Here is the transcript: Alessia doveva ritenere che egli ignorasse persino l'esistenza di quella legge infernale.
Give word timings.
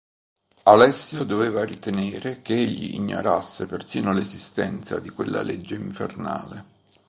Alessia 0.63 1.23
doveva 1.23 1.63
ritenere 1.63 2.41
che 2.41 2.55
egli 2.55 2.95
ignorasse 2.95 3.67
persino 3.67 4.11
l'esistenza 4.11 4.99
di 4.99 5.09
quella 5.11 5.43
legge 5.43 5.75
infernale. 5.75 6.65